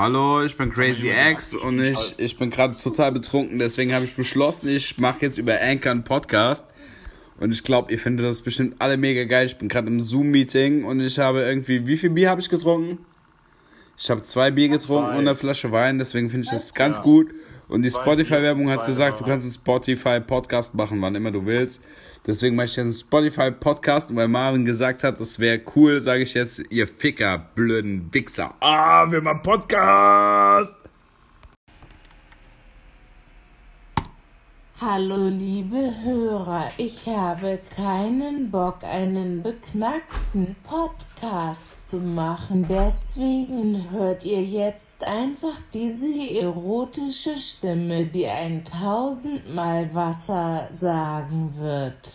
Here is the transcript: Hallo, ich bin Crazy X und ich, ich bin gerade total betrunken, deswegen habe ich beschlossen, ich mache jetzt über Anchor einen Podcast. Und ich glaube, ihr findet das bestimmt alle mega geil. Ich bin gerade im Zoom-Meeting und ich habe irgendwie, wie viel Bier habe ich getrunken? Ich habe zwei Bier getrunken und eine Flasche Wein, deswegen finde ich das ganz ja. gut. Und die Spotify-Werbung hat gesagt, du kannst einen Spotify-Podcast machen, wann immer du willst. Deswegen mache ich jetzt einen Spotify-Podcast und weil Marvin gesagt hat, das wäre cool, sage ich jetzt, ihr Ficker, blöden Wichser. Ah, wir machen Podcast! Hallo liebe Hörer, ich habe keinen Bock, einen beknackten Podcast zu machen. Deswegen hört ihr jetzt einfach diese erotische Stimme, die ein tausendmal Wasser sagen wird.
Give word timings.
Hallo, 0.00 0.42
ich 0.42 0.56
bin 0.56 0.72
Crazy 0.72 1.10
X 1.10 1.54
und 1.54 1.78
ich, 1.78 2.14
ich 2.16 2.38
bin 2.38 2.48
gerade 2.48 2.74
total 2.78 3.12
betrunken, 3.12 3.58
deswegen 3.58 3.94
habe 3.94 4.06
ich 4.06 4.16
beschlossen, 4.16 4.66
ich 4.66 4.96
mache 4.96 5.20
jetzt 5.20 5.36
über 5.36 5.60
Anchor 5.60 5.92
einen 5.92 6.04
Podcast. 6.04 6.64
Und 7.38 7.52
ich 7.52 7.62
glaube, 7.62 7.92
ihr 7.92 7.98
findet 7.98 8.24
das 8.24 8.40
bestimmt 8.40 8.76
alle 8.78 8.96
mega 8.96 9.24
geil. 9.24 9.44
Ich 9.44 9.58
bin 9.58 9.68
gerade 9.68 9.88
im 9.88 10.00
Zoom-Meeting 10.00 10.84
und 10.84 11.00
ich 11.00 11.18
habe 11.18 11.42
irgendwie, 11.42 11.86
wie 11.86 11.98
viel 11.98 12.08
Bier 12.08 12.30
habe 12.30 12.40
ich 12.40 12.48
getrunken? 12.48 13.04
Ich 13.98 14.08
habe 14.08 14.22
zwei 14.22 14.50
Bier 14.50 14.70
getrunken 14.70 15.10
und 15.10 15.28
eine 15.28 15.34
Flasche 15.34 15.70
Wein, 15.70 15.98
deswegen 15.98 16.30
finde 16.30 16.46
ich 16.46 16.50
das 16.50 16.72
ganz 16.72 16.96
ja. 16.96 17.02
gut. 17.02 17.34
Und 17.70 17.82
die 17.82 17.90
Spotify-Werbung 17.90 18.68
hat 18.68 18.84
gesagt, 18.84 19.20
du 19.20 19.24
kannst 19.24 19.44
einen 19.44 19.54
Spotify-Podcast 19.54 20.74
machen, 20.74 21.00
wann 21.00 21.14
immer 21.14 21.30
du 21.30 21.46
willst. 21.46 21.82
Deswegen 22.26 22.56
mache 22.56 22.66
ich 22.66 22.76
jetzt 22.76 22.84
einen 22.84 22.92
Spotify-Podcast 22.92 24.10
und 24.10 24.16
weil 24.16 24.28
Marvin 24.28 24.64
gesagt 24.64 25.04
hat, 25.04 25.20
das 25.20 25.38
wäre 25.38 25.60
cool, 25.76 26.00
sage 26.00 26.22
ich 26.22 26.34
jetzt, 26.34 26.62
ihr 26.70 26.88
Ficker, 26.88 27.38
blöden 27.54 28.12
Wichser. 28.12 28.54
Ah, 28.60 29.10
wir 29.10 29.22
machen 29.22 29.42
Podcast! 29.42 30.89
Hallo 34.82 35.28
liebe 35.28 35.92
Hörer, 36.02 36.70
ich 36.78 37.06
habe 37.06 37.58
keinen 37.76 38.50
Bock, 38.50 38.82
einen 38.82 39.42
beknackten 39.42 40.56
Podcast 40.62 41.90
zu 41.90 41.98
machen. 41.98 42.64
Deswegen 42.66 43.90
hört 43.90 44.24
ihr 44.24 44.42
jetzt 44.42 45.04
einfach 45.04 45.58
diese 45.74 46.08
erotische 46.08 47.36
Stimme, 47.36 48.06
die 48.06 48.26
ein 48.26 48.64
tausendmal 48.64 49.94
Wasser 49.94 50.66
sagen 50.72 51.52
wird. 51.58 52.14